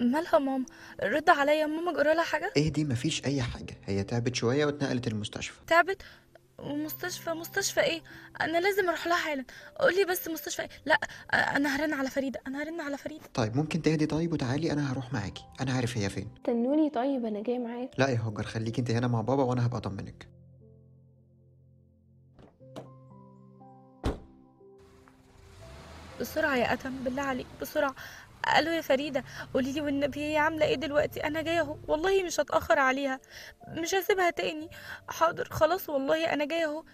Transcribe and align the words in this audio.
مالها 0.00 0.38
ماما؟ 0.38 0.64
رد 1.02 1.30
عليا 1.30 1.66
ماما 1.66 1.92
جرى 1.92 2.14
لها 2.14 2.24
حاجة؟ 2.24 2.52
إيه 2.56 2.72
دي 2.72 2.84
مفيش 2.84 3.24
أي 3.24 3.42
حاجة. 3.42 3.76
هي 3.84 4.04
تعبت 4.04 4.34
شوية 4.34 4.66
واتنقلت 4.66 5.06
المستشفى. 5.06 5.60
تعبت؟ 5.66 6.02
مستشفى 6.58 7.30
مستشفى 7.30 7.80
إيه؟ 7.80 8.02
أنا 8.40 8.58
لازم 8.58 8.88
أروح 8.88 9.06
لها 9.06 9.16
حالا. 9.16 9.44
قولي 9.80 10.04
بس 10.04 10.28
مستشفى 10.28 10.62
إيه. 10.62 10.68
لا 10.86 11.00
أنا 11.32 11.76
هرن 11.76 11.92
على 11.92 12.10
فريدة. 12.10 12.40
أنا 12.46 12.62
هرن 12.62 12.80
على 12.80 12.98
فريدة. 12.98 13.24
طيب 13.34 13.56
ممكن 13.56 13.82
تهدي 13.82 14.06
طيب 14.06 14.32
وتعالي 14.32 14.72
أنا 14.72 14.92
هروح 14.92 15.12
معاكي. 15.12 15.44
أنا 15.60 15.72
عارف 15.72 15.98
هي 15.98 16.08
فين. 16.08 16.28
استنوني 16.36 16.90
طيب 16.90 17.24
أنا 17.24 17.42
جاي 17.42 17.58
معاك. 17.58 17.90
لا 17.98 18.08
يا 18.08 18.18
هاجر 18.18 18.42
خليكي 18.42 18.80
انت 18.80 18.90
هنا 18.90 19.06
مع 19.08 19.20
بابا 19.20 19.42
وأنا 19.42 19.66
هبقى 19.66 19.78
أطمنك. 19.78 20.28
بسرعة 26.20 26.56
يا 26.56 26.72
أتم 26.72 27.04
بالله 27.04 27.22
عليك 27.22 27.46
بسرعة. 27.60 27.94
ألو 28.58 28.70
يا 28.70 28.80
فريدة 28.80 29.24
قولي 29.54 29.72
لي 29.72 29.80
والنبي 29.80 30.20
هي 30.32 30.36
عاملة 30.36 30.66
إيه 30.66 30.74
دلوقتي؟ 30.74 31.24
أنا 31.26 31.42
جاية 31.42 31.60
أهو. 31.60 31.76
والله 31.88 32.22
مش 32.22 32.40
هتأخر 32.40 32.78
عليها. 32.78 33.20
مش 33.68 33.94
هسيبها 33.94 34.30
تاني. 34.30 34.70
حاضر 35.08 35.48
خلاص 35.50 35.88
والله 35.88 36.32
أنا 36.32 36.44
جاية 36.44 36.64
أهو. 36.64 36.84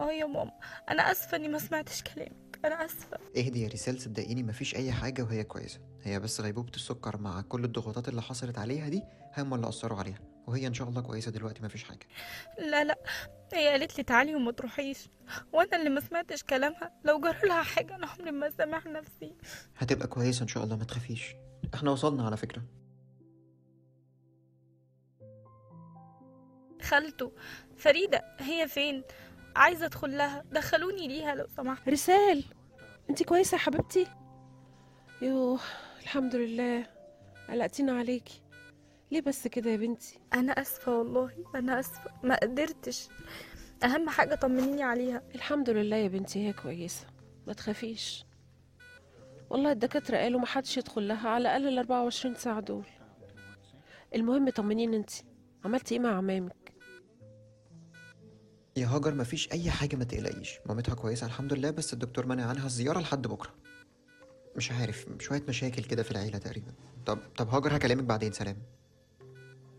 آه 0.00 0.12
يا 0.12 0.24
ماما. 0.26 0.52
أنا 0.90 1.12
آسفة 1.12 1.36
إني 1.36 1.48
ما 1.48 1.58
سمعتش 1.58 2.02
كلامك. 2.02 2.58
أنا 2.64 2.84
آسفة. 2.84 3.18
اهدي 3.36 3.62
يا 3.62 3.68
ريسال 3.68 4.00
صدقيني 4.00 4.42
مفيش 4.42 4.74
أي 4.76 4.92
حاجة 4.92 5.22
وهي 5.22 5.44
كويسة. 5.44 5.80
هي 6.02 6.20
بس 6.20 6.40
غيبوبة 6.40 6.72
السكر 6.74 7.16
مع 7.16 7.40
كل 7.40 7.64
الضغوطات 7.64 8.08
اللي 8.08 8.22
حصلت 8.22 8.58
عليها 8.58 8.88
دي 8.88 9.02
هم 9.38 9.54
اللي 9.54 9.68
أثروا 9.68 9.98
عليها. 9.98 10.18
وهي 10.48 10.66
إن 10.66 10.74
شاء 10.74 10.88
الله 10.88 11.00
كويسة 11.00 11.30
دلوقتي 11.30 11.62
مفيش 11.62 11.84
حاجة. 11.84 12.06
لا 12.58 12.84
لا. 12.84 12.98
هي 13.54 13.68
قالت 13.68 13.98
لي 13.98 14.04
تعالي 14.04 14.34
وما 14.34 14.52
تروحيش. 14.52 15.08
وأنا 15.52 15.76
اللي 15.76 15.90
ما 15.90 16.00
سمعتش 16.00 16.42
كلامها. 16.42 16.92
لو 17.04 17.20
جرى 17.20 17.48
لها 17.48 17.62
حاجة 17.62 17.94
أنا 17.96 18.06
عمري 18.06 18.30
ما 18.30 18.50
سامح 18.50 18.86
نفسي. 18.86 19.36
هتبقى 19.76 20.08
كويسة 20.08 20.42
إن 20.42 20.48
شاء 20.48 20.64
الله 20.64 20.76
ما 20.76 20.84
تخافيش. 20.84 21.34
إحنا 21.74 21.90
وصلنا 21.90 22.26
على 22.26 22.36
فكرة. 22.36 22.62
خالته 26.82 27.32
فريدة 27.76 28.36
هي 28.40 28.68
فين؟ 28.68 29.02
عايزة 29.56 29.86
أدخل 29.86 30.16
لها. 30.16 30.44
دخلوني 30.52 31.08
ليها 31.08 31.34
لو 31.34 31.46
سمحت. 31.56 31.88
رسال 31.88 32.44
انت 33.10 33.22
كويسة 33.22 33.54
يا 33.54 33.60
حبيبتي؟ 33.60 34.06
يوه 35.22 35.60
الحمد 36.02 36.36
لله. 36.36 36.86
قلقتينا 37.48 37.98
عليكي 37.98 38.42
ليه 39.10 39.20
بس 39.20 39.46
كده 39.48 39.70
يا 39.70 39.76
بنتي؟ 39.76 40.18
أنا 40.34 40.52
آسفة 40.52 40.98
والله 40.98 41.30
أنا 41.54 41.80
آسفة. 41.80 42.10
ما 42.22 42.36
قدرتش. 42.36 43.08
أهم 43.84 44.08
حاجة 44.08 44.34
طمنيني 44.34 44.82
عليها. 44.82 45.22
الحمد 45.34 45.70
لله 45.70 45.96
يا 45.96 46.08
بنتي 46.08 46.46
هي 46.48 46.52
كويسة. 46.52 47.06
ما 47.46 47.52
تخافيش. 47.52 48.24
والله 49.50 49.72
الدكاترة 49.72 50.16
قالوا 50.16 50.40
ما 50.40 50.46
حدش 50.46 50.76
يدخل 50.76 51.08
لها 51.08 51.28
على 51.28 51.42
الأقل 51.42 51.68
ال 51.68 51.78
24 51.78 52.34
ساعة 52.34 52.60
دول. 52.60 52.84
المهم 54.14 54.50
طمنيني 54.50 54.96
انت. 54.96 55.10
عملتي 55.64 55.94
إيه 55.94 56.00
مع 56.00 56.16
عمامك؟ 56.16 56.72
يا 58.76 58.86
هاجر 58.86 59.14
مفيش 59.14 59.52
أي 59.52 59.70
حاجة 59.70 59.96
ما 59.96 60.04
تقلقيش. 60.04 60.58
مامتها 60.66 60.94
كويسة 60.94 61.26
الحمد 61.26 61.52
لله 61.52 61.70
بس 61.70 61.92
الدكتور 61.92 62.26
منع 62.26 62.46
عنها 62.46 62.66
الزيارة 62.66 63.00
لحد 63.00 63.26
بكرة. 63.26 63.54
مش 64.56 64.72
عارف 64.72 65.06
شوية 65.20 65.42
مشاكل 65.48 65.84
كده 65.84 66.02
في 66.02 66.10
العيلة 66.10 66.38
تقريبا. 66.38 66.72
طب 67.06 67.18
طب 67.36 67.48
هاجر 67.48 67.76
هكلمك 67.76 68.04
بعدين. 68.04 68.32
سلام. 68.32 68.56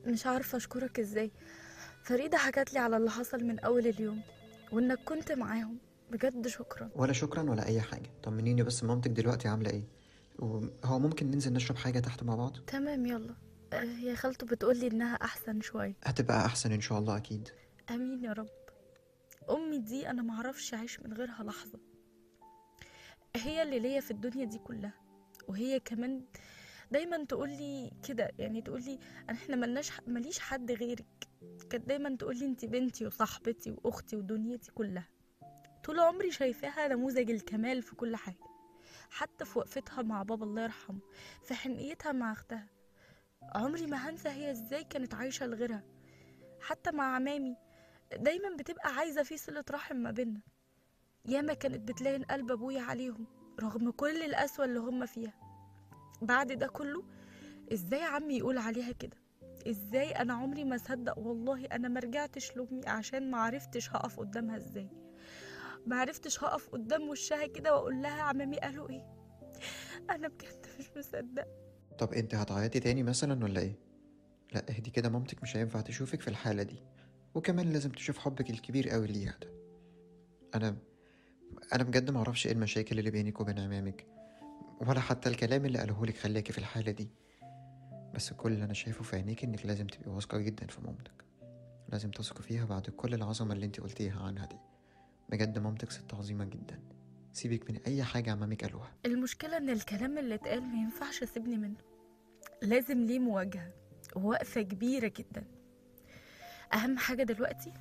مش 0.05 0.25
عارفة 0.25 0.57
أشكرك 0.57 0.99
إزاي. 0.99 1.31
فريدة 2.03 2.37
حكت 2.37 2.73
لي 2.73 2.79
على 2.79 2.97
اللي 2.97 3.09
حصل 3.11 3.43
من 3.43 3.59
أول 3.59 3.87
اليوم 3.87 4.21
وإنك 4.71 4.99
كنت 5.05 5.31
معاهم. 5.31 5.77
بجد 6.11 6.47
شكرا. 6.47 6.89
ولا 6.95 7.13
شكرا 7.13 7.49
ولا 7.49 7.65
أي 7.65 7.81
حاجة. 7.81 8.09
طمنيني 8.23 8.63
بس 8.63 8.83
مامتك 8.83 9.11
دلوقتي 9.11 9.47
عاملة 9.47 9.69
إيه؟ 9.69 9.83
وهو 10.39 10.99
ممكن 10.99 11.31
ننزل 11.31 11.53
نشرب 11.53 11.77
حاجة 11.77 11.99
تحت 11.99 12.23
مع 12.23 12.35
بعض؟ 12.35 12.57
تمام 12.67 13.05
يلا. 13.05 13.35
آه، 13.73 13.83
هي 13.83 14.15
خالته 14.15 14.45
بتقولي 14.47 14.87
إنها 14.87 15.15
أحسن 15.15 15.61
شوية. 15.61 15.95
هتبقى 16.03 16.45
أحسن 16.45 16.71
إن 16.71 16.81
شاء 16.81 16.99
الله 16.99 17.17
أكيد. 17.17 17.49
آمين 17.89 18.23
يا 18.23 18.33
رب. 18.33 18.49
أمي 19.49 19.77
دي 19.79 20.09
أنا 20.09 20.21
معرفش 20.21 20.73
أعيش 20.73 20.99
من 20.99 21.13
غيرها 21.13 21.43
لحظة. 21.43 21.79
هي 23.35 23.63
اللي 23.63 23.79
ليا 23.79 23.99
في 24.01 24.11
الدنيا 24.11 24.45
دي 24.45 24.57
كلها 24.57 24.93
وهي 25.47 25.79
كمان 25.79 26.25
دايما 26.91 27.23
تقولي 27.25 27.91
كده 28.07 28.31
يعني 28.39 28.61
تقولي 28.61 28.99
أنا 29.29 29.37
إحنا 29.37 29.55
ملناش 29.55 29.91
ماليش 30.07 30.39
حد 30.39 30.71
غيرك. 30.71 31.05
كانت 31.69 31.87
دايما 31.87 32.15
تقولي 32.15 32.45
انت 32.45 32.65
بنتي 32.65 33.05
وصاحبتي 33.05 33.75
وأختي 33.83 34.15
ودنيتي 34.15 34.71
كلها. 34.71 35.07
طول 35.83 35.99
عمري 35.99 36.31
شايفاها 36.31 36.87
نموذج 36.87 37.31
الكمال 37.31 37.81
في 37.81 37.95
كل 37.95 38.15
حاجة. 38.15 38.49
حتى 39.09 39.45
في 39.45 39.59
وقفتها 39.59 40.01
مع 40.01 40.23
بابا 40.23 40.45
الله 40.45 40.61
يرحمه 40.63 40.99
في 41.43 41.53
حنيتها 41.53 42.11
مع 42.11 42.31
أختها. 42.31 42.67
عمري 43.55 43.85
ما 43.87 44.09
هنسى 44.09 44.29
هي 44.29 44.51
إزاي 44.51 44.83
كانت 44.83 45.13
عايشة 45.13 45.45
لغيرها. 45.45 45.83
حتى 46.61 46.91
مع 46.91 47.15
عمامي 47.15 47.55
دايما 48.17 48.55
بتبقى 48.55 48.95
عايزة 48.95 49.23
في 49.23 49.37
صلة 49.37 49.63
رحم 49.71 49.95
ما 49.95 50.11
بينا 50.11 50.41
ياما 51.25 51.53
كانت 51.53 51.89
بتلاقي 51.91 52.23
قلب 52.23 52.51
أبويا 52.51 52.81
عليهم 52.81 53.25
رغم 53.59 53.91
كل 53.91 54.23
القسوة 54.23 54.65
اللي 54.65 54.79
هم 54.79 55.05
فيها. 55.05 55.48
بعد 56.21 56.51
ده 56.51 56.67
كله 56.67 57.03
إزاي 57.73 58.01
عمي 58.03 58.37
يقول 58.37 58.57
عليها 58.57 58.91
كده؟ 58.91 59.17
إزاي 59.67 60.11
أنا 60.11 60.33
عمري 60.33 60.63
ما 60.63 60.77
صدق 60.77 61.17
والله 61.19 61.65
أنا 61.65 61.87
ما 61.87 61.99
رجعتش 61.99 62.57
لأمي 62.57 62.87
عشان 62.87 63.31
ما 63.31 63.37
عرفتش 63.37 63.89
هقف 63.89 64.19
قدامها 64.19 64.57
إزاي. 64.57 64.89
ما 65.85 65.95
عرفتش 65.95 66.43
هقف 66.43 66.69
قدام 66.69 67.09
وشها 67.09 67.47
كده 67.47 67.75
وأقول 67.75 68.01
لها 68.01 68.21
عمامي 68.21 68.57
قالوا 68.59 68.89
إيه؟ 68.89 69.05
أنا 70.09 70.27
بجد 70.27 70.65
مش 70.79 70.85
مصدقه 70.97 71.47
طب 71.99 72.13
أنت 72.13 72.35
هتعيطي 72.35 72.79
تاني 72.79 73.03
مثلا 73.03 73.43
ولا 73.43 73.61
إيه؟ 73.61 73.79
لا 74.53 74.65
إهدي 74.69 74.89
كده 74.91 75.09
مامتك 75.09 75.43
مش 75.43 75.57
هينفع 75.57 75.81
تشوفك 75.81 76.21
في 76.21 76.27
الحالة 76.27 76.63
دي. 76.63 76.83
وكمان 77.35 77.69
لازم 77.73 77.89
تشوف 77.91 78.17
حبك 78.17 78.49
الكبير 78.49 78.89
قوي 78.89 79.07
ليها 79.07 79.37
ده. 79.41 79.49
أنا 80.55 80.77
أنا 81.73 81.83
بجد 81.83 82.11
معرفش 82.11 82.47
إيه 82.47 82.53
المشاكل 82.53 82.99
اللي 82.99 83.11
بينك 83.11 83.41
وبين 83.41 83.59
عمامك. 83.59 84.05
ولا 84.79 84.99
حتى 84.99 85.29
الكلام 85.29 85.65
اللي 85.65 85.79
قالهولك 85.79 86.17
خلاكي 86.17 86.51
في 86.53 86.57
الحالة 86.57 86.91
دي. 86.91 87.09
بس 88.13 88.33
كل 88.33 88.51
اللي 88.51 88.63
أنا 88.65 88.73
شايفه 88.73 89.03
في 89.03 89.15
عينيك 89.15 89.43
إنك 89.43 89.65
لازم 89.65 89.87
تبقي 89.87 90.11
واثقة 90.11 90.37
جدا 90.37 90.67
في 90.67 90.81
مامتك. 90.81 91.25
لازم 91.89 92.11
تثقي 92.11 92.43
فيها 92.43 92.65
بعد 92.65 92.89
كل 92.89 93.13
العظمة 93.13 93.53
اللي 93.53 93.65
انت 93.65 93.79
قلتيها 93.79 94.19
عنها 94.23 94.45
دي. 94.45 94.57
بجد 95.29 95.59
مامتك 95.59 95.91
ست 95.91 96.13
عظيمة 96.13 96.45
جدا. 96.45 96.79
سيبك 97.33 97.71
من 97.71 97.77
أي 97.87 98.03
حاجة 98.03 98.31
عمامك 98.31 98.63
قالوها. 98.63 98.91
المشكلة 99.05 99.57
إن 99.57 99.69
الكلام 99.69 100.17
اللي 100.17 100.35
اتقال 100.35 100.61
ما 100.63 100.77
ينفعش 100.81 101.23
أسيبني 101.23 101.57
منه. 101.57 101.77
لازم 102.61 103.05
ليه 103.05 103.19
مواجهة؟ 103.19 103.73
ووقفة 104.15 104.61
كبيرة 104.61 105.11
جدا. 105.17 105.43
أهم 106.73 106.97
حاجة 106.97 107.23
دلوقتي 107.23 107.73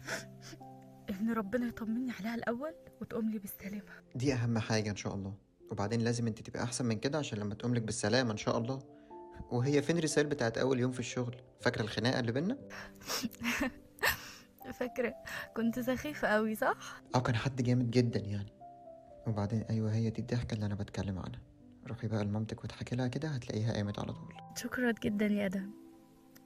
إن 1.11 1.33
ربنا 1.33 1.67
يطمني 1.69 2.13
عليها 2.13 2.35
الأول 2.35 2.75
وتقوم 3.01 3.31
لي 3.31 3.39
بالسلامة. 3.39 3.83
دي 4.15 4.33
أهم 4.35 4.59
حاجة 4.59 4.91
إن 4.91 4.97
شاء 4.97 5.15
الله. 5.15 5.35
وبعدين 5.71 6.01
لازم 6.01 6.27
انت 6.27 6.43
تبقى 6.43 6.63
أحسن 6.63 6.87
من 6.87 6.99
كده 6.99 7.19
عشان 7.19 7.39
لما 7.39 7.55
تقوملك 7.55 7.83
بالسلامة 7.83 8.33
إن 8.33 8.37
شاء 8.37 8.59
الله. 8.59 8.79
وهي 9.51 9.83
فين 9.83 9.99
رسال 9.99 10.27
بتاعت 10.27 10.59
أول 10.59 10.81
يوم 10.81 10.93
في 10.93 11.01
الشغل؟ 11.01 11.37
فاكرة 11.61 11.83
الخناقة 11.83 12.21
اللي 12.21 12.33
بينا؟ 12.33 12.59
فاكرة. 14.81 15.15
كنت 15.57 15.81
سخيفة 15.81 16.29
قوي 16.29 16.55
صح؟ 16.55 17.03
آه 17.15 17.19
كان 17.21 17.35
حد 17.37 17.63
جامد 17.63 17.91
جدا 17.91 18.21
يعني. 18.21 18.53
وبعدين 19.27 19.63
أيوه 19.63 19.95
هي 19.95 20.11
دي 20.11 20.21
الضحكة 20.21 20.55
اللي 20.55 20.67
أنا 20.67 20.75
بتكلم 20.75 21.19
عنها. 21.19 21.41
روحي 21.87 22.09
بقى 22.09 22.25
لمامتك 22.25 22.65
وتحكي 22.65 22.97
لها 22.97 23.09
كده 23.09 23.29
هتلاقيها 23.29 23.73
قامت 23.73 23.99
على 23.99 24.13
طول. 24.13 24.35
شكرا 24.57 24.93
جدا 25.05 25.27
يا 25.27 25.47
آدم 25.47 25.71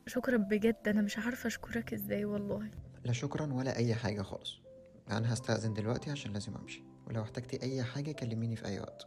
شكرا 0.06 0.36
بجد. 0.36 0.88
أنا 0.88 1.02
مش 1.02 1.18
عارفة 1.18 1.46
أشكرك 1.46 1.92
إزاي 1.92 2.24
والله. 2.24 2.70
لا 3.04 3.12
شكرا 3.12 3.52
ولا 3.52 3.76
أي 3.76 3.94
حاجة 3.94 4.22
خالص. 4.22 4.60
أنا 5.10 5.32
هستأذن 5.32 5.74
دلوقتي 5.74 6.10
عشان 6.10 6.32
لازم 6.32 6.54
أمشي. 6.54 6.84
ولو 7.06 7.22
احتجتي 7.22 7.62
أي 7.62 7.82
حاجة 7.82 8.12
كلميني 8.12 8.56
في 8.56 8.66
أي 8.66 8.80
وقت. 8.80 9.06